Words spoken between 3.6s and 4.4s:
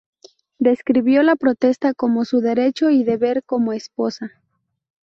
esposa.